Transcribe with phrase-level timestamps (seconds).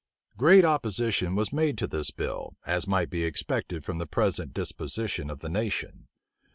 [0.35, 5.29] Great opposition was made to this bill, as might be expected from the present disposition
[5.29, 6.07] of the nation.